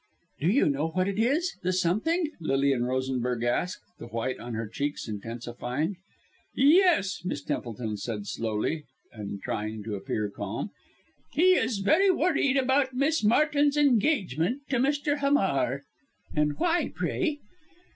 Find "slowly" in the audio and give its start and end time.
8.25-8.85